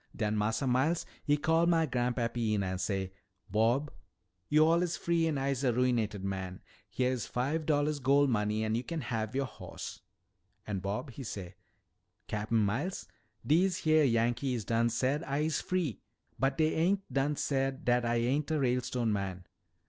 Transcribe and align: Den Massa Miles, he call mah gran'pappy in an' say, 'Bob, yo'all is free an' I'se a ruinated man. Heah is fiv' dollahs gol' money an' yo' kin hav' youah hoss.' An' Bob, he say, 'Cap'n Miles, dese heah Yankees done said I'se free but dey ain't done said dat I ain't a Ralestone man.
Den 0.15 0.35
Massa 0.35 0.65
Miles, 0.65 1.05
he 1.23 1.37
call 1.37 1.67
mah 1.67 1.85
gran'pappy 1.85 2.55
in 2.55 2.63
an' 2.63 2.79
say, 2.79 3.11
'Bob, 3.51 3.91
yo'all 4.49 4.81
is 4.81 4.97
free 4.97 5.27
an' 5.27 5.37
I'se 5.37 5.63
a 5.63 5.71
ruinated 5.71 6.23
man. 6.23 6.59
Heah 6.89 7.11
is 7.11 7.27
fiv' 7.27 7.67
dollahs 7.67 8.01
gol' 8.01 8.25
money 8.25 8.63
an' 8.63 8.73
yo' 8.73 8.81
kin 8.81 9.01
hav' 9.01 9.33
youah 9.35 9.45
hoss.' 9.45 9.99
An' 10.65 10.79
Bob, 10.79 11.11
he 11.11 11.21
say, 11.23 11.53
'Cap'n 12.27 12.57
Miles, 12.57 13.07
dese 13.45 13.77
heah 13.83 14.03
Yankees 14.05 14.65
done 14.65 14.89
said 14.89 15.21
I'se 15.23 15.61
free 15.61 16.01
but 16.39 16.57
dey 16.57 16.73
ain't 16.73 17.13
done 17.13 17.35
said 17.35 17.85
dat 17.85 18.03
I 18.03 18.15
ain't 18.15 18.49
a 18.49 18.59
Ralestone 18.59 19.13
man. 19.13 19.45